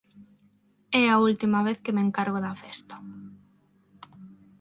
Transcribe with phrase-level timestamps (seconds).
[1.01, 2.95] É a última vez que me encargo da festa.